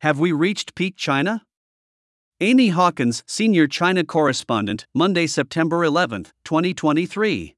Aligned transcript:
Have 0.00 0.18
we 0.18 0.32
reached 0.32 0.74
peak 0.74 0.96
China? 0.96 1.42
Amy 2.40 2.70
Hawkins, 2.70 3.22
Senior 3.26 3.66
China 3.66 4.02
Correspondent, 4.02 4.86
Monday, 4.94 5.26
September 5.26 5.84
11, 5.84 6.24
2023. 6.42 7.54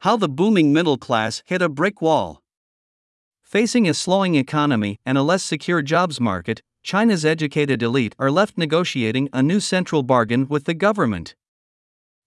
How 0.00 0.16
the 0.16 0.28
booming 0.28 0.72
middle 0.72 0.98
class 0.98 1.44
hit 1.46 1.62
a 1.62 1.68
brick 1.68 2.02
wall. 2.02 2.42
Facing 3.44 3.88
a 3.88 3.94
slowing 3.94 4.34
economy 4.34 4.98
and 5.06 5.16
a 5.16 5.22
less 5.22 5.44
secure 5.44 5.82
jobs 5.82 6.20
market, 6.20 6.62
China's 6.82 7.24
educated 7.24 7.80
elite 7.80 8.16
are 8.18 8.32
left 8.32 8.58
negotiating 8.58 9.28
a 9.32 9.40
new 9.40 9.60
central 9.60 10.02
bargain 10.02 10.48
with 10.48 10.64
the 10.64 10.74
government. 10.74 11.36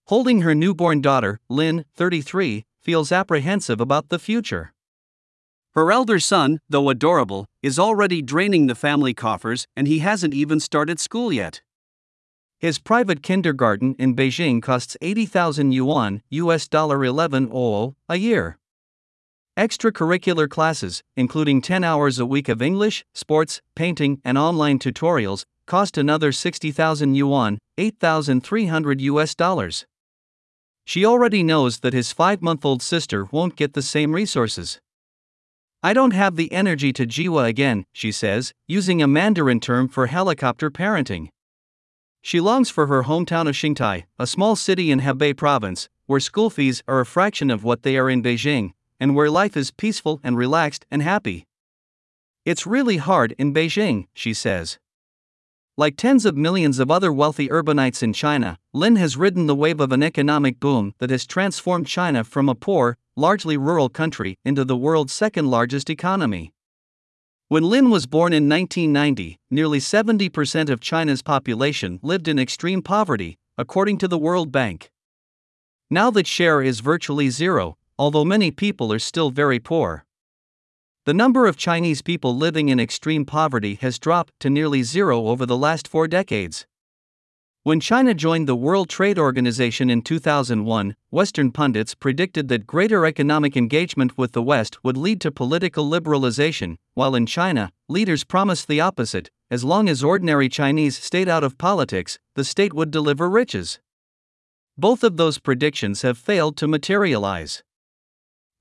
Holding 0.08 0.44
her 0.44 0.56
newborn 0.56 1.02
daughter, 1.02 1.42
Lynne, 1.50 1.84
33, 1.94 2.64
feels 2.80 3.12
apprehensive 3.12 3.82
about 3.82 4.08
the 4.08 4.18
future. 4.18 4.74
Her 5.80 5.94
elder 5.94 6.20
son, 6.20 6.60
though 6.68 6.90
adorable, 6.90 7.46
is 7.64 7.80
already 7.80 8.22
draining 8.22 8.68
the 8.68 8.76
family 8.76 9.14
coffers 9.14 9.66
and 9.78 9.88
he 9.88 10.00
hasn't 10.00 10.34
even 10.34 10.60
started 10.60 11.00
school 11.00 11.32
yet. 11.32 11.62
His 12.58 12.80
private 12.80 13.24
kindergarten 13.24 13.96
in 13.98 14.14
Beijing 14.14 14.62
costs 14.62 14.98
80,000 15.00 15.72
yuan, 15.72 16.22
US 16.32 16.68
dollar 16.68 17.06
11 17.06 17.50
a 18.10 18.18
year. 18.18 18.58
Extracurricular 19.56 20.50
classes, 20.50 21.02
including 21.16 21.62
10 21.62 21.86
hours 21.86 22.20
a 22.20 22.26
week 22.26 22.50
of 22.50 22.62
English, 22.62 23.06
sports, 23.14 23.62
painting, 23.74 24.20
and 24.26 24.38
online 24.38 24.80
tutorials, 24.80 25.46
cost 25.66 25.98
another 25.98 26.34
60,000 26.34 27.16
yuan, 27.16 27.58
8,300 27.78 29.00
US 29.00 29.34
dollars. 29.34 29.86
She 30.84 31.06
already 31.06 31.42
knows 31.42 31.80
that 31.80 31.94
his 31.94 32.14
5-month-old 32.14 32.82
sister 32.82 33.30
won't 33.32 33.56
get 33.56 33.76
the 33.76 33.82
same 33.82 34.12
resources. 34.12 34.82
I 35.82 35.94
don't 35.94 36.12
have 36.12 36.36
the 36.36 36.52
energy 36.52 36.92
to 36.92 37.06
jiwa 37.08 37.48
again, 37.48 37.86
she 37.94 38.12
says, 38.12 38.54
using 38.68 39.02
a 39.02 39.08
Mandarin 39.08 39.62
term 39.62 39.88
for 39.88 40.08
helicopter 40.08 40.70
parenting. 40.70 41.30
She 42.22 42.42
longs 42.42 42.70
for 42.70 42.88
her 42.88 43.04
hometown 43.04 43.48
of 43.48 43.56
Xingtai, 43.56 44.04
a 44.20 44.28
small 44.28 44.58
city 44.58 44.92
in 44.92 45.00
Hebei 45.00 45.38
province, 45.38 45.88
where 46.06 46.20
school 46.20 46.50
fees 46.50 46.84
are 46.86 47.00
a 47.00 47.06
fraction 47.06 47.50
of 47.50 47.64
what 47.64 47.84
they 47.84 47.98
are 47.98 48.10
in 48.10 48.22
Beijing, 48.22 48.74
and 49.00 49.16
where 49.16 49.30
life 49.30 49.56
is 49.56 49.72
peaceful 49.72 50.20
and 50.22 50.38
relaxed 50.38 50.86
and 50.92 51.02
happy. 51.02 51.48
It's 52.44 52.68
really 52.68 52.98
hard 52.98 53.34
in 53.38 53.54
Beijing, 53.54 54.08
she 54.14 54.34
says. 54.34 54.80
Like 55.80 55.96
tens 55.96 56.26
of 56.26 56.36
millions 56.36 56.78
of 56.80 56.92
other 56.92 57.10
wealthy 57.14 57.48
urbanites 57.48 58.04
in 58.04 58.12
China, 58.12 58.58
Lynne 58.74 58.98
has 58.98 59.16
ridden 59.16 59.48
the 59.48 59.56
wave 59.56 59.80
of 59.80 59.94
an 59.94 60.04
economic 60.04 60.60
boom 60.60 60.94
that 60.98 61.10
has 61.10 61.26
transformed 61.26 61.88
China 61.88 62.26
from 62.26 62.50
a 62.50 62.54
poor, 62.54 62.98
largely 63.16 63.56
rural 63.56 63.88
country 63.88 64.38
into 64.44 64.66
the 64.66 64.76
world's 64.76 65.14
second 65.14 65.50
largest 65.50 65.90
economy. 65.90 66.52
When 67.48 67.64
Lynne 67.64 67.90
was 67.90 68.08
born 68.08 68.34
in 68.34 68.50
1990, 68.50 69.38
nearly 69.50 69.80
70% 69.80 70.70
of 70.70 70.82
China's 70.82 71.22
population 71.22 72.02
lived 72.04 72.28
in 72.28 72.40
extreme 72.40 72.82
poverty, 72.82 73.38
according 73.58 74.00
to 74.00 74.10
the 74.10 74.18
World 74.18 74.52
Bank. 74.52 74.92
Now 75.90 76.12
that 76.12 76.28
share 76.28 76.62
is 76.62 76.82
virtually 76.82 77.30
zero, 77.30 77.78
although 77.98 78.26
many 78.26 78.52
people 78.52 78.92
are 78.92 79.00
still 79.00 79.32
very 79.32 79.60
poor. 79.60 80.04
The 81.06 81.14
number 81.14 81.48
of 81.48 81.58
Chinese 81.58 82.02
people 82.02 82.36
living 82.36 82.70
in 82.70 82.80
extreme 82.80 83.26
poverty 83.26 83.76
has 83.82 84.00
dropped 84.00 84.34
to 84.42 84.50
nearly 84.50 84.84
zero 84.84 85.28
over 85.28 85.46
the 85.46 85.58
last 85.58 85.88
four 85.88 86.08
decades. 86.08 86.68
When 87.64 87.80
China 87.80 88.14
joined 88.14 88.48
the 88.48 88.56
World 88.56 88.90
Trade 88.90 89.18
Organization 89.18 89.90
in 89.90 90.02
2001, 90.02 90.96
Western 91.10 91.52
pundits 91.52 91.96
predicted 91.96 92.48
that 92.48 92.68
greater 92.68 93.06
economic 93.06 93.56
engagement 93.56 94.18
with 94.18 94.34
the 94.34 94.42
West 94.42 94.84
would 94.84 94.98
lead 94.98 95.22
to 95.22 95.32
political 95.32 95.90
liberalization, 95.90 96.78
while 96.94 97.16
in 97.16 97.26
China, 97.26 97.72
leaders 97.88 98.24
promised 98.24 98.68
the 98.68 98.82
opposite 98.82 99.30
as 99.52 99.64
long 99.64 99.90
as 99.90 100.04
ordinary 100.04 100.48
Chinese 100.48 100.98
stayed 100.98 101.28
out 101.28 101.44
of 101.44 101.58
politics, 101.58 102.20
the 102.36 102.44
state 102.44 102.74
would 102.74 102.92
deliver 102.92 103.28
riches. 103.28 103.80
Both 104.78 105.04
of 105.04 105.18
those 105.18 105.40
predictions 105.40 106.04
have 106.04 106.18
failed 106.18 106.56
to 106.58 106.68
materialize. 106.68 107.64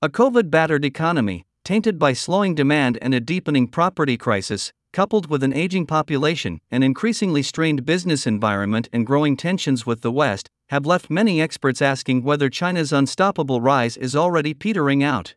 A 0.01 0.09
COVID 0.09 0.49
battered 0.49 0.83
economy, 0.83 1.45
tainted 1.69 1.99
by 1.99 2.13
slowing 2.13 2.55
demand 2.55 2.97
and 2.99 3.13
a 3.13 3.19
deepening 3.19 3.67
property 3.67 4.17
crisis, 4.17 4.73
coupled 4.91 5.29
with 5.29 5.43
an 5.43 5.53
aging 5.53 5.85
population, 5.85 6.59
an 6.71 6.81
increasingly 6.81 7.43
strained 7.43 7.85
business 7.85 8.25
environment, 8.25 8.89
and 8.91 9.05
growing 9.05 9.37
tensions 9.37 9.85
with 9.85 10.01
the 10.01 10.11
West, 10.11 10.49
have 10.69 10.87
left 10.87 11.11
many 11.11 11.39
experts 11.39 11.79
asking 11.79 12.23
whether 12.23 12.49
China's 12.49 12.91
unstoppable 12.91 13.61
rise 13.61 13.97
is 13.97 14.15
already 14.15 14.51
petering 14.51 15.03
out. 15.03 15.35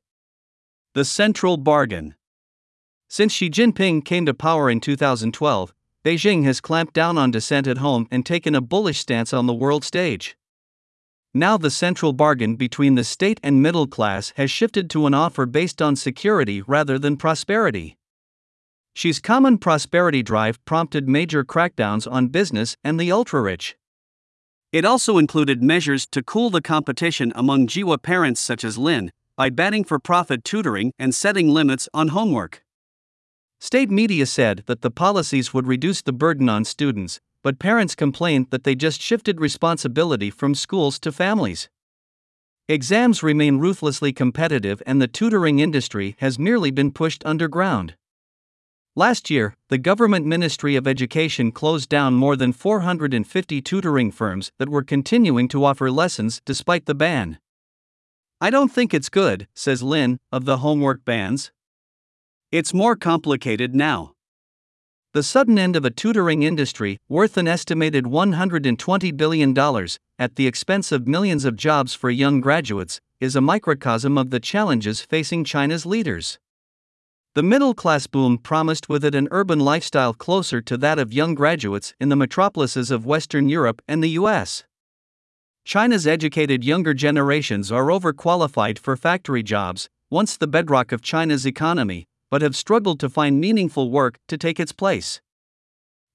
The 0.95 1.05
Central 1.05 1.59
Bargain 1.59 2.15
Since 3.09 3.35
Xi 3.35 3.51
Jinping 3.51 4.03
came 4.03 4.25
to 4.25 4.33
power 4.33 4.71
in 4.71 4.81
2012, 4.81 5.75
Beijing 6.03 6.45
has 6.45 6.63
clamped 6.63 6.95
down 6.95 7.19
on 7.19 7.31
dissent 7.31 7.67
at 7.67 7.77
home 7.77 8.09
and 8.11 8.25
taken 8.25 8.55
a 8.55 8.63
bullish 8.63 9.01
stance 9.01 9.35
on 9.35 9.47
the 9.47 9.53
world 9.53 9.85
stage. 9.85 10.35
Now 11.35 11.57
the 11.57 11.71
central 11.71 12.13
bargain 12.13 12.57
between 12.57 12.95
the 12.95 13.05
state 13.05 13.41
and 13.43 13.63
middle 13.63 13.87
class 13.87 14.35
has 14.37 14.51
shifted 14.51 14.91
to 14.91 15.07
an 15.07 15.15
offer 15.15 15.47
based 15.47 15.81
on 15.81 15.97
security 15.97 16.61
rather 16.61 16.99
than 16.99 17.17
prosperity. 17.17 17.97
Xi's 18.95 19.19
common 19.19 19.57
prosperity 19.57 20.23
drive 20.23 20.63
prompted 20.67 21.09
major 21.09 21.43
crackdowns 21.43 22.11
on 22.11 22.29
business 22.29 22.77
and 22.85 23.01
the 23.01 23.11
ultra 23.11 23.41
rich. 23.41 23.77
It 24.73 24.85
also 24.85 25.17
included 25.17 25.63
measures 25.63 26.07
to 26.09 26.23
cool 26.23 26.51
the 26.51 26.61
competition 26.61 27.33
among 27.35 27.67
Jiwa 27.67 28.03
parents 28.03 28.41
such 28.41 28.63
as 28.63 28.77
Lynne 28.77 29.11
by 29.35 29.49
banning 29.49 29.85
for 29.85 29.99
profit 29.99 30.45
tutoring 30.45 30.93
and 30.99 31.15
setting 31.15 31.49
limits 31.49 31.89
on 31.95 32.09
homework. 32.09 32.63
State 33.59 33.91
media 33.91 34.27
said 34.27 34.65
that 34.67 34.83
the 34.83 34.91
policies 34.91 35.55
would 35.55 35.67
reduce 35.67 36.03
the 36.03 36.13
burden 36.13 36.51
on 36.51 36.67
students, 36.67 37.21
but 37.43 37.59
parents 37.59 37.95
complained 37.95 38.47
that 38.51 38.65
they 38.65 38.75
just 38.75 39.01
shifted 39.01 39.41
responsibility 39.41 40.31
from 40.31 40.55
schools 40.55 40.99
to 41.01 41.13
families. 41.13 41.69
Exams 42.69 43.23
remain 43.23 43.59
ruthlessly 43.59 44.13
competitive 44.13 44.83
and 44.87 45.03
the 45.03 45.09
tutoring 45.09 45.59
industry 45.59 46.17
has 46.21 46.39
merely 46.39 46.71
been 46.71 46.93
pushed 46.93 47.25
underground. 47.27 47.97
Last 48.95 49.31
year, 49.31 49.57
the 49.69 49.79
Government 49.79 50.27
Ministry 50.27 50.77
of 50.77 50.87
Education 50.87 51.51
closed 51.51 51.89
down 51.89 52.15
more 52.15 52.37
than 52.37 52.53
450 52.53 53.63
tutoring 53.63 54.11
firms 54.11 54.53
that 54.59 54.69
were 54.69 54.83
continuing 54.83 55.49
to 55.49 55.65
offer 55.65 55.91
lessons 55.91 56.43
despite 56.45 56.87
the 56.87 56.95
ban. 56.95 57.39
I 58.41 58.51
don't 58.51 58.71
think 58.71 58.93
it's 58.93 59.09
good, 59.09 59.49
says 59.55 59.83
Lynne, 59.83 60.19
of 60.31 60.45
the 60.45 60.59
homework 60.59 61.05
bans. 61.05 61.53
It's 62.51 62.75
more 62.75 62.95
complicated 62.95 63.75
now. 63.75 64.13
The 65.15 65.23
sudden 65.23 65.59
end 65.59 65.77
of 65.77 65.85
a 65.85 65.91
tutoring 65.91 66.43
industry, 66.43 66.99
worth 67.07 67.37
an 67.37 67.47
estimated 67.47 68.05
$120 68.05 69.15
billion, 69.15 69.55
at 70.19 70.37
the 70.37 70.47
expense 70.47 70.91
of 70.91 71.07
millions 71.07 71.45
of 71.45 71.55
jobs 71.55 71.93
for 71.93 72.09
young 72.09 72.41
graduates, 72.41 72.99
is 73.21 73.37
a 73.37 73.43
microcosm 73.43 74.17
of 74.17 74.31
the 74.31 74.41
challenges 74.41 75.03
facing 75.03 75.45
China's 75.45 75.85
leaders. 75.85 76.39
The 77.35 77.43
middle 77.43 77.75
class 77.75 78.07
boom 78.07 78.39
promised 78.39 78.89
with 78.89 79.05
it 79.05 79.15
an 79.15 79.29
urban 79.31 79.61
lifestyle 79.61 80.15
closer 80.15 80.63
to 80.63 80.79
that 80.79 80.99
of 80.99 81.13
young 81.13 81.35
graduates 81.35 81.93
in 82.01 82.09
the 82.09 82.17
metropolises 82.17 82.91
of 82.91 83.05
Western 83.05 83.51
Europe 83.51 83.83
and 83.87 84.03
the 84.03 84.17
US. 84.21 84.65
China's 85.67 86.07
educated 86.07 86.65
younger 86.65 86.95
generations 86.95 87.71
are 87.71 87.89
overqualified 87.89 88.79
for 88.79 88.97
factory 88.97 89.43
jobs, 89.43 89.91
once 90.09 90.39
the 90.39 90.47
bedrock 90.47 90.91
of 90.91 91.03
China's 91.03 91.45
economy, 91.45 92.07
but 92.33 92.41
have 92.41 92.57
struggled 92.57 92.99
to 92.99 93.11
find 93.11 93.39
meaningful 93.39 93.91
work 93.91 94.19
to 94.27 94.39
take 94.39 94.59
its 94.59 94.73
place. 94.73 95.21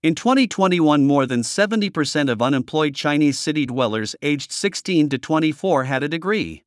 In 0.01 0.15
2021, 0.15 1.05
more 1.05 1.27
than 1.27 1.41
70% 1.41 2.31
of 2.31 2.41
unemployed 2.41 2.95
Chinese 2.95 3.37
city 3.37 3.67
dwellers 3.67 4.15
aged 4.23 4.51
16 4.51 5.09
to 5.09 5.19
24 5.19 5.83
had 5.83 6.01
a 6.01 6.09
degree. 6.09 6.63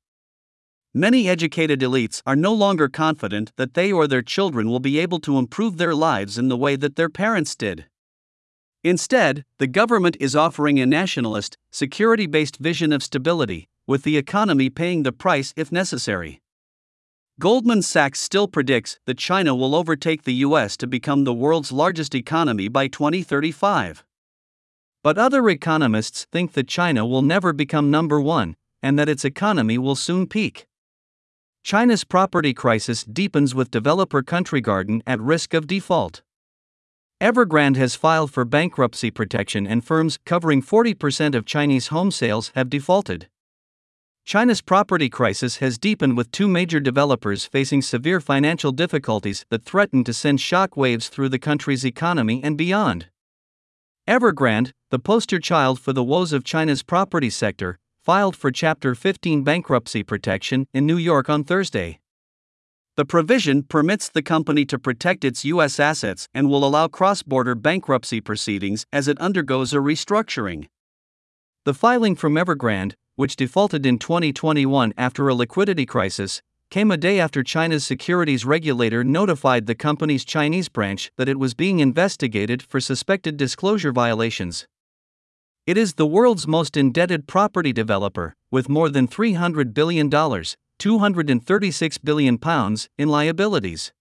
Many 0.95 1.29
educated 1.29 1.81
elites 1.81 2.23
are 2.25 2.37
no 2.37 2.53
longer 2.53 2.89
confident 2.89 3.51
that 3.57 3.75
they 3.75 3.91
or 3.91 4.07
their 4.07 4.23
children 4.23 4.71
will 4.71 4.79
be 4.79 5.01
able 5.01 5.19
to 5.19 5.37
improve 5.37 5.79
their 5.79 5.97
lives 5.97 6.39
in 6.39 6.47
the 6.47 6.57
way 6.57 6.77
that 6.77 6.95
their 6.95 7.11
parents 7.11 7.57
did. 7.57 7.87
Instead, 8.85 9.45
the 9.59 9.67
government 9.67 10.17
is 10.21 10.37
offering 10.37 10.79
a 10.79 10.87
nationalist, 10.87 11.59
security 11.73 12.27
based 12.29 12.59
vision 12.59 12.93
of 12.93 13.03
stability, 13.03 13.69
with 13.85 14.05
the 14.05 14.17
economy 14.17 14.71
paying 14.71 15.03
the 15.03 15.11
price 15.11 15.53
if 15.57 15.73
necessary. 15.73 16.41
Goldman 17.41 17.81
Sachs 17.81 18.21
still 18.21 18.49
predicts 18.49 18.99
that 19.07 19.17
China 19.17 19.55
will 19.55 19.75
overtake 19.75 20.25
the 20.25 20.45
US 20.45 20.77
to 20.77 20.87
become 20.87 21.25
the 21.25 21.33
world's 21.33 21.73
largest 21.73 22.15
economy 22.15 22.69
by 22.69 22.87
2035. 22.87 24.05
But 25.03 25.17
other 25.17 25.49
economists 25.49 26.27
think 26.31 26.53
that 26.53 26.69
China 26.69 27.07
will 27.07 27.23
never 27.23 27.55
become 27.55 27.91
number 27.91 28.21
one, 28.21 28.57
and 28.83 28.99
that 28.99 29.09
its 29.09 29.25
economy 29.25 29.79
will 29.79 29.95
soon 29.97 30.27
peak. 30.27 30.67
China's 31.65 32.05
property 32.05 32.53
crisis 32.53 33.05
deepens 33.05 33.55
with 33.55 33.71
developer 33.71 34.23
Country 34.23 34.61
Garden 34.61 35.03
at 35.07 35.19
risk 35.19 35.55
of 35.55 35.67
default. 35.67 36.21
Evergrande 37.23 37.79
has 37.79 37.97
filed 37.97 38.31
for 38.31 38.45
bankruptcy 38.45 39.11
protection, 39.11 39.67
and 39.67 39.83
firms 39.83 40.19
covering 40.27 40.61
40% 40.61 41.35
of 41.35 41.47
Chinese 41.47 41.87
home 41.87 42.11
sales 42.11 42.53
have 42.55 42.69
defaulted. 42.69 43.29
China's 44.31 44.61
property 44.61 45.09
crisis 45.09 45.57
has 45.57 45.77
deepened 45.77 46.17
with 46.17 46.31
two 46.31 46.47
major 46.47 46.79
developers 46.79 47.47
facing 47.47 47.83
severe 47.83 48.21
financial 48.21 48.71
difficulties 48.71 49.45
that 49.51 49.65
threaten 49.65 50.05
to 50.05 50.13
send 50.13 50.41
shock 50.41 50.77
waves 50.77 51.09
through 51.09 51.29
the 51.29 51.37
country's 51.37 51.85
economy 51.85 52.41
and 52.45 52.57
beyond. 52.57 53.09
Evergrande, 54.07 54.71
the 54.93 55.01
poster 55.01 55.41
child 55.41 55.81
for 55.81 55.93
the 55.93 56.05
woes 56.05 56.33
of 56.33 56.45
China's 56.45 56.85
property 56.85 57.29
sector, 57.29 57.77
filed 58.05 58.37
for 58.37 58.53
Chapter 58.53 58.95
15 58.95 59.43
bankruptcy 59.43 60.05
protection 60.05 60.69
in 60.73 60.87
New 60.87 60.97
York 60.97 61.29
on 61.29 61.43
Thursday. 61.43 61.99
The 62.95 63.05
provision 63.05 63.65
permits 63.65 64.09
the 64.09 64.23
company 64.23 64.65
to 64.67 64.79
protect 64.79 65.25
its 65.25 65.45
U.S. 65.45 65.81
assets 65.81 66.29
and 66.33 66.49
will 66.49 66.65
allow 66.65 66.87
cross 66.87 67.25
border 67.25 67.57
bankruptcy 67.57 68.21
proceedings 68.21 68.87
as 68.93 69.09
it 69.09 69.21
undergoes 69.21 69.73
a 69.73 69.79
restructuring. 69.79 70.69
The 71.65 71.75
filing 71.75 72.15
from 72.15 72.35
Evergrande, 72.35 72.95
which 73.21 73.37
defaulted 73.37 73.85
in 73.85 73.99
2021 73.99 74.95
after 74.97 75.29
a 75.29 75.35
liquidity 75.35 75.85
crisis, 75.85 76.41
came 76.71 76.91
a 76.91 76.97
day 76.97 77.21
after 77.21 77.43
China's 77.43 77.85
securities 77.85 78.47
regulator 78.47 79.05
notified 79.05 79.67
the 79.67 79.75
company's 79.75 80.25
Chinese 80.25 80.71
branch 80.71 81.13
that 81.19 81.29
it 81.29 81.39
was 81.39 81.53
being 81.53 81.81
investigated 81.81 82.63
for 82.63 82.81
suspected 82.81 83.37
disclosure 83.37 83.93
violations. 83.93 84.67
It 85.67 85.77
is 85.77 85.93
the 85.93 86.07
world's 86.07 86.47
most 86.47 86.79
indebted 86.79 87.29
property 87.29 87.75
developer, 87.75 88.37
with 88.51 88.71
more 88.71 88.89
than 88.89 89.07
$300 89.07 89.75
billion, 89.75 90.09
236 90.09 91.99
billion 91.99 92.39
pounds, 92.39 92.89
in 92.97 93.11
liabilities. 93.11 93.93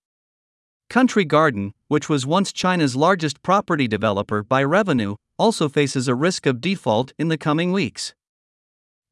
Country 0.89 1.25
Garden, 1.25 1.73
which 1.89 2.07
was 2.07 2.25
once 2.25 2.53
China's 2.53 2.95
largest 2.95 3.43
property 3.43 3.85
developer 3.85 4.43
by 4.43 4.63
revenue, 4.63 5.15
also 5.37 5.67
faces 5.67 6.07
a 6.07 6.15
risk 6.15 6.45
of 6.45 6.61
default 6.61 7.11
in 7.19 7.27
the 7.27 7.37
coming 7.37 7.73
weeks. 7.73 8.13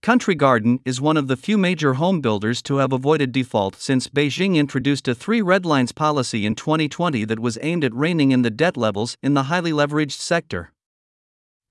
Country 0.01 0.35
Garden 0.35 0.79
is 0.85 1.01
one 1.01 1.17
of 1.17 1.27
the 1.27 1.35
few 1.35 1.57
major 1.57 1.95
home 1.95 2.21
builders 2.21 2.61
to 2.61 2.77
have 2.77 2.93
avoided 2.93 3.31
default 3.31 3.75
since 3.75 4.07
Beijing 4.07 4.55
introduced 4.55 5.07
a 5.07 5.15
three 5.15 5.41
red 5.41 5.65
lines 5.65 5.91
policy 5.91 6.45
in 6.45 6.55
2020 6.55 7.25
that 7.25 7.39
was 7.39 7.57
aimed 7.61 7.83
at 7.83 7.93
reining 7.93 8.31
in 8.31 8.41
the 8.41 8.49
debt 8.49 8.77
levels 8.77 9.17
in 9.21 9.33
the 9.33 9.43
highly 9.43 9.71
leveraged 9.71 10.11
sector. 10.11 10.71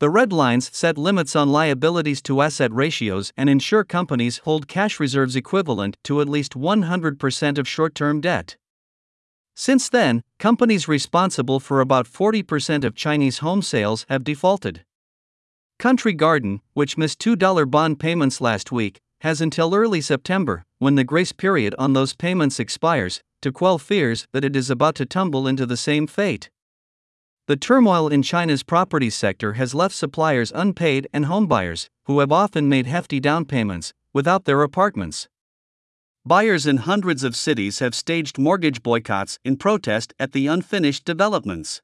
The 0.01 0.11
red 0.11 0.33
lines 0.33 0.71
set 0.77 0.99
limits 0.99 1.35
on 1.35 1.49
liabilities 1.49 2.21
to 2.23 2.43
asset 2.43 2.71
ratios 2.73 3.33
and 3.37 3.49
ensure 3.49 3.85
companies 3.85 4.39
hold 4.39 4.69
cash 4.69 5.01
reserves 5.01 5.37
equivalent 5.37 5.97
to 6.05 6.21
at 6.21 6.29
least 6.29 6.53
100% 6.53 7.59
of 7.59 7.67
short 7.67 7.95
term 7.95 8.21
debt. 8.21 8.57
Since 9.55 9.89
then, 9.89 10.23
companies 10.39 10.87
responsible 10.89 11.61
for 11.61 11.81
about 11.81 12.07
40% 12.07 12.85
of 12.85 12.95
Chinese 12.95 13.39
home 13.39 13.63
sales 13.63 14.05
have 14.11 14.23
defaulted. 14.23 14.85
Country 15.79 16.15
Garden, 16.15 16.63
which 16.73 16.97
missed 16.97 17.19
$2 17.19 17.71
bond 17.71 18.01
payments 18.01 18.41
last 18.41 18.73
week, 18.73 18.99
has 19.21 19.43
until 19.43 19.75
early 19.75 20.01
September, 20.01 20.65
when 20.79 20.95
the 20.95 21.05
grace 21.05 21.33
period 21.33 21.75
on 21.79 21.93
those 21.93 22.15
payments 22.15 22.59
expires, 22.59 23.23
to 23.43 23.53
quell 23.53 23.79
fears 23.79 24.27
that 24.33 24.45
it 24.45 24.57
is 24.57 24.71
about 24.71 24.95
to 24.95 25.05
tumble 25.05 25.47
into 25.47 25.67
the 25.67 25.77
same 25.77 26.07
fate. 26.07 26.49
The 27.47 27.57
turmoil 27.57 28.09
in 28.09 28.23
China's 28.23 28.63
property 28.63 29.11
sector 29.11 29.53
has 29.53 29.75
left 29.75 29.95
suppliers 29.95 30.51
unpaid 30.55 31.09
and 31.13 31.27
homebuyers, 31.27 31.89
who 32.07 32.21
have 32.21 32.33
often 32.33 32.69
made 32.69 32.87
hefty 32.87 33.21
down 33.21 33.45
payments, 33.45 33.93
without 34.15 34.47
their 34.47 34.63
apartments. 34.63 35.29
Buyers 36.25 36.67
in 36.67 36.79
hundreds 36.79 37.23
of 37.23 37.37
cities 37.37 37.79
have 37.79 37.95
staged 37.95 38.39
mortgage 38.39 38.83
boycotts 38.83 39.39
in 39.45 39.57
protest 39.59 40.15
at 40.19 40.33
the 40.33 40.47
unfinished 40.47 41.05
developments. 41.05 41.83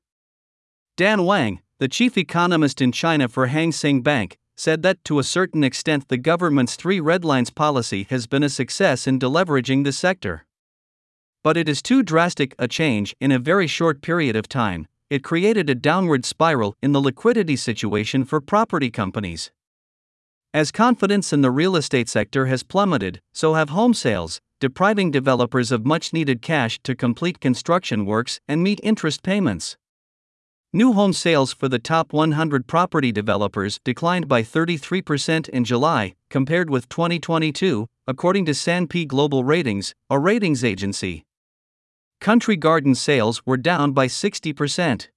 Dan 0.96 1.24
Wang, 1.24 1.60
the 1.82 1.88
chief 1.88 2.16
economist 2.16 2.80
in 2.80 2.92
China 2.92 3.26
for 3.26 3.48
Hang 3.48 3.72
Seng 3.72 4.02
Bank, 4.02 4.38
said 4.54 4.84
that 4.84 5.02
to 5.02 5.18
a 5.18 5.24
certain 5.24 5.64
extent 5.64 6.06
the 6.06 6.16
government's 6.16 6.76
three 6.76 7.00
red 7.00 7.24
lines 7.24 7.50
policy 7.50 8.06
has 8.08 8.28
been 8.28 8.44
a 8.44 8.48
success 8.48 9.08
in 9.08 9.18
deleveraging 9.18 9.82
the 9.82 9.90
sector. 9.90 10.46
But 11.42 11.56
it 11.56 11.68
is 11.68 11.82
too 11.82 12.04
drastic 12.04 12.54
a 12.56 12.68
change 12.68 13.16
in 13.20 13.32
a 13.32 13.38
very 13.40 13.66
short 13.66 14.00
period 14.00 14.36
of 14.36 14.48
time, 14.48 14.86
it 15.10 15.24
created 15.24 15.68
a 15.68 15.74
downward 15.74 16.24
spiral 16.24 16.76
in 16.80 16.92
the 16.92 17.00
liquidity 17.00 17.56
situation 17.56 18.24
for 18.24 18.40
property 18.40 18.88
companies. 18.88 19.50
As 20.54 20.70
confidence 20.70 21.32
in 21.32 21.40
the 21.40 21.50
real 21.50 21.74
estate 21.74 22.08
sector 22.08 22.46
has 22.46 22.62
plummeted, 22.62 23.20
so 23.32 23.54
have 23.54 23.70
home 23.70 23.92
sales, 23.92 24.40
depriving 24.60 25.10
developers 25.10 25.72
of 25.72 25.84
much 25.84 26.12
needed 26.12 26.42
cash 26.42 26.78
to 26.84 26.94
complete 26.94 27.40
construction 27.40 28.06
works 28.06 28.38
and 28.46 28.62
meet 28.62 28.78
interest 28.84 29.24
payments. 29.24 29.76
New 30.74 30.94
home 30.94 31.12
sales 31.12 31.52
for 31.52 31.68
the 31.68 31.78
top 31.78 32.14
100 32.14 32.66
property 32.66 33.12
developers 33.12 33.78
declined 33.84 34.26
by 34.26 34.42
33% 34.42 35.46
in 35.50 35.64
July, 35.64 36.14
compared 36.30 36.70
with 36.70 36.88
2022, 36.88 37.86
according 38.06 38.46
to 38.46 38.52
S&P 38.52 39.04
Global 39.04 39.44
Ratings, 39.44 39.94
a 40.08 40.18
ratings 40.18 40.64
agency. 40.64 41.26
Country 42.22 42.56
Garden 42.56 42.94
sales 42.94 43.44
were 43.44 43.58
down 43.58 43.92
by 43.92 44.06
60%. 44.06 45.08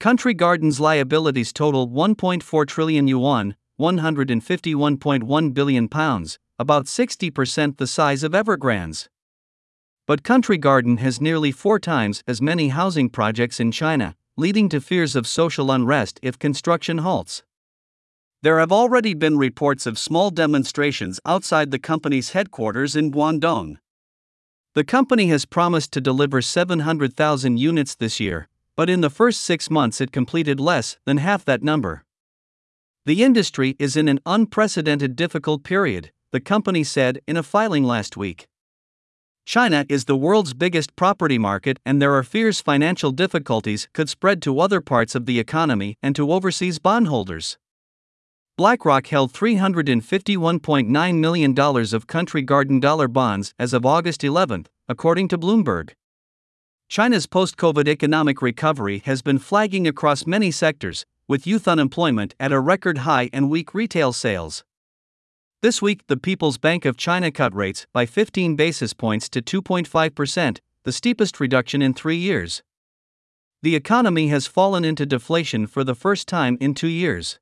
Country 0.00 0.32
Garden's 0.32 0.80
liabilities 0.80 1.52
total 1.52 1.86
1.4 1.86 2.66
trillion 2.66 3.06
yuan, 3.06 3.56
151.1 3.78 5.52
billion 5.52 5.88
pounds, 5.88 6.38
about 6.58 6.86
60% 6.86 7.76
the 7.76 7.86
size 7.86 8.22
of 8.22 8.32
Evergrande's. 8.32 9.10
But 10.06 10.22
Country 10.22 10.56
Garden 10.56 10.96
has 10.96 11.20
nearly 11.20 11.52
four 11.52 11.78
times 11.78 12.22
as 12.26 12.40
many 12.40 12.68
housing 12.68 13.10
projects 13.10 13.60
in 13.60 13.70
China, 13.70 14.16
leading 14.36 14.68
to 14.68 14.80
fears 14.80 15.14
of 15.14 15.26
social 15.26 15.70
unrest 15.70 16.18
if 16.22 16.38
construction 16.38 16.98
halts. 16.98 17.42
There 18.42 18.58
have 18.58 18.72
already 18.72 19.14
been 19.14 19.38
reports 19.38 19.86
of 19.86 19.98
small 19.98 20.30
demonstrations 20.30 21.20
outside 21.24 21.70
the 21.70 21.78
company's 21.78 22.30
headquarters 22.30 22.96
in 22.96 23.10
Guangdong. 23.10 23.78
The 24.74 24.84
company 24.84 25.28
has 25.28 25.44
promised 25.44 25.92
to 25.92 26.00
deliver 26.00 26.42
700,000 26.42 27.58
units 27.58 27.94
this 27.94 28.18
year, 28.18 28.48
but 28.76 28.90
in 28.90 29.02
the 29.02 29.08
first 29.10 29.40
six 29.40 29.70
months 29.70 30.00
it 30.00 30.10
completed 30.10 30.58
less 30.58 30.98
than 31.04 31.18
half 31.18 31.44
that 31.44 31.62
number. 31.62 32.04
The 33.06 33.22
industry 33.22 33.76
is 33.78 33.96
in 33.96 34.08
an 34.08 34.18
unprecedented 34.26 35.14
difficult 35.14 35.62
period, 35.62 36.10
the 36.32 36.40
company 36.40 36.82
said 36.82 37.20
in 37.28 37.36
a 37.36 37.42
filing 37.42 37.84
last 37.84 38.16
week. 38.16 38.48
China 39.44 39.84
is 39.90 40.06
the 40.06 40.16
world's 40.16 40.54
biggest 40.54 40.96
property 40.96 41.36
market, 41.36 41.78
and 41.84 42.00
there 42.00 42.14
are 42.14 42.22
fears 42.22 42.62
financial 42.62 43.10
difficulties 43.10 43.88
could 43.92 44.08
spread 44.08 44.40
to 44.40 44.58
other 44.58 44.80
parts 44.80 45.14
of 45.14 45.26
the 45.26 45.38
economy 45.38 45.98
and 46.02 46.16
to 46.16 46.32
overseas 46.32 46.78
bondholders. 46.78 47.58
BlackRock 48.56 49.06
held 49.08 49.32
$351.9 49.32 51.18
million 51.18 51.58
of 51.58 52.06
Country 52.06 52.40
Garden 52.40 52.80
dollar 52.80 53.06
bonds 53.06 53.52
as 53.58 53.74
of 53.74 53.84
August 53.84 54.24
11, 54.24 54.66
according 54.88 55.28
to 55.28 55.36
Bloomberg. 55.36 55.90
China's 56.88 57.26
post 57.26 57.56
COVID 57.56 57.86
economic 57.86 58.40
recovery 58.40 59.02
has 59.04 59.20
been 59.20 59.38
flagging 59.38 59.86
across 59.86 60.26
many 60.26 60.50
sectors, 60.50 61.04
with 61.28 61.46
youth 61.46 61.68
unemployment 61.68 62.34
at 62.40 62.52
a 62.52 62.60
record 62.60 62.98
high 62.98 63.28
and 63.32 63.50
weak 63.50 63.74
retail 63.74 64.12
sales. 64.12 64.64
This 65.64 65.80
week, 65.80 66.06
the 66.08 66.18
People's 66.18 66.58
Bank 66.58 66.84
of 66.84 66.98
China 66.98 67.30
cut 67.30 67.54
rates 67.54 67.86
by 67.94 68.04
15 68.04 68.54
basis 68.54 68.92
points 68.92 69.30
to 69.30 69.40
2.5%, 69.40 70.58
the 70.82 70.92
steepest 70.92 71.40
reduction 71.40 71.80
in 71.80 71.94
three 71.94 72.18
years. 72.18 72.62
The 73.62 73.74
economy 73.74 74.28
has 74.28 74.46
fallen 74.46 74.84
into 74.84 75.06
deflation 75.06 75.66
for 75.66 75.82
the 75.82 75.94
first 75.94 76.28
time 76.28 76.58
in 76.60 76.74
two 76.74 76.88
years. 76.88 77.38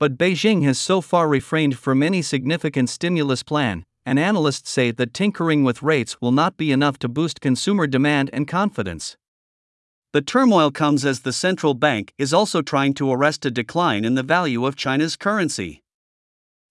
But 0.00 0.16
Beijing 0.16 0.62
has 0.62 0.78
so 0.78 1.02
far 1.02 1.28
refrained 1.28 1.76
from 1.76 2.02
any 2.02 2.22
significant 2.22 2.88
stimulus 2.88 3.42
plan, 3.42 3.84
and 4.06 4.18
analysts 4.18 4.70
say 4.70 4.90
that 4.92 5.12
tinkering 5.12 5.64
with 5.64 5.82
rates 5.82 6.22
will 6.22 6.32
not 6.32 6.56
be 6.56 6.72
enough 6.72 6.98
to 7.00 7.10
boost 7.10 7.42
consumer 7.42 7.86
demand 7.86 8.30
and 8.32 8.48
confidence. 8.48 9.18
The 10.14 10.22
turmoil 10.22 10.70
comes 10.70 11.04
as 11.04 11.20
the 11.20 11.34
central 11.34 11.74
bank 11.74 12.14
is 12.16 12.32
also 12.32 12.62
trying 12.62 12.94
to 12.94 13.12
arrest 13.12 13.44
a 13.44 13.50
decline 13.50 14.06
in 14.06 14.14
the 14.14 14.22
value 14.22 14.64
of 14.64 14.76
China's 14.76 15.14
currency. 15.14 15.82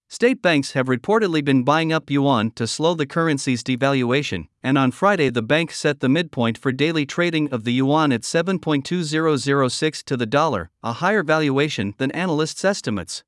State 0.10 0.42
banks 0.42 0.72
have 0.72 0.88
reportedly 0.88 1.44
been 1.44 1.64
buying 1.64 1.92
up 1.92 2.10
yuan 2.10 2.50
to 2.52 2.66
slow 2.66 2.94
the 2.96 3.06
currency's 3.06 3.62
devaluation, 3.62 4.48
and 4.64 4.78
on 4.78 4.90
Friday 4.90 5.30
the 5.30 5.42
bank 5.42 5.70
set 5.70 6.00
the 6.00 6.08
midpoint 6.08 6.58
for 6.58 6.72
daily 6.72 7.06
trading 7.06 7.50
of 7.52 7.66
the 7.66 7.74
yuan 7.74 8.14
at 8.14 8.22
7.2006 8.22 10.04
to 10.04 10.16
the 10.16 10.26
dollar, 10.26 10.70
a 10.82 10.94
higher 10.94 11.24
valuation 11.24 11.94
than 11.98 12.10
analysts' 12.12 12.64
estimates. 12.64 13.26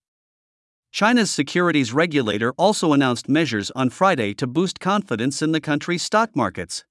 China's 0.90 1.30
securities 1.30 1.94
regulator 1.94 2.54
also 2.54 2.94
announced 2.94 3.28
measures 3.28 3.72
on 3.72 3.90
Friday 3.90 4.34
to 4.34 4.48
boost 4.48 4.80
confidence 4.80 5.42
in 5.42 5.52
the 5.52 5.62
country's 5.62 6.02
stock 6.02 6.34
markets. 6.34 6.86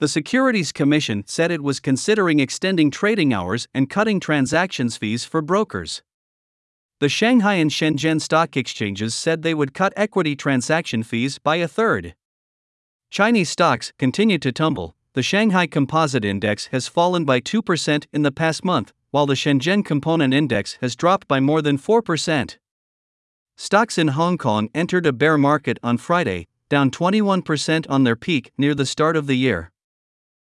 The 0.00 0.08
Securities 0.08 0.72
Commission 0.72 1.22
said 1.26 1.50
it 1.50 1.62
was 1.62 1.80
considering 1.80 2.40
extending 2.40 2.90
trading 2.90 3.34
hours 3.34 3.68
and 3.74 3.90
cutting 3.90 4.20
transactions 4.20 4.96
fees 4.96 5.26
for 5.26 5.42
brokers. 5.42 6.02
The 6.98 7.10
Shanghai 7.10 7.56
and 7.56 7.70
Shenzhen 7.70 8.22
stock 8.22 8.56
exchanges 8.56 9.14
said 9.14 9.42
they 9.42 9.52
would 9.52 9.74
cut 9.74 9.92
equity 9.96 10.34
transaction 10.34 11.02
fees 11.02 11.38
by 11.38 11.56
a 11.56 11.68
third. 11.68 12.14
Chinese 13.10 13.50
stocks 13.50 13.92
continued 13.98 14.40
to 14.40 14.50
tumble. 14.50 14.96
The 15.12 15.22
Shanghai 15.22 15.66
Composite 15.66 16.24
Index 16.24 16.68
has 16.68 16.88
fallen 16.88 17.26
by 17.26 17.40
2% 17.40 18.06
in 18.14 18.22
the 18.22 18.32
past 18.32 18.64
month, 18.64 18.94
while 19.10 19.26
the 19.26 19.34
Shenzhen 19.34 19.84
Component 19.84 20.32
Index 20.32 20.78
has 20.80 20.96
dropped 20.96 21.28
by 21.28 21.38
more 21.38 21.60
than 21.60 21.76
4%. 21.76 22.56
Stocks 23.58 23.98
in 23.98 24.08
Hong 24.08 24.38
Kong 24.38 24.70
entered 24.74 25.04
a 25.04 25.12
bear 25.12 25.36
market 25.36 25.78
on 25.82 25.98
Friday, 25.98 26.46
down 26.70 26.90
21% 26.90 27.84
on 27.90 28.04
their 28.04 28.16
peak 28.16 28.52
near 28.56 28.74
the 28.74 28.86
start 28.86 29.16
of 29.16 29.26
the 29.26 29.36
year. 29.36 29.70